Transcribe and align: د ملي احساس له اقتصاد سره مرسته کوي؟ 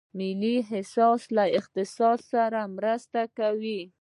د 0.03 0.03
ملي 0.17 0.55
احساس 0.65 1.21
له 1.35 1.45
اقتصاد 1.59 2.19
سره 2.31 2.59
مرسته 2.77 3.21
کوي؟ 3.37 3.81